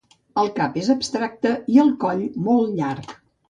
El 0.43 0.47
cap 0.59 0.79
és 0.83 0.89
abstracte 0.93 1.53
i 1.77 1.79
el 1.87 1.95
coll 2.07 2.27
molt 2.51 2.77
llarg. 2.83 3.19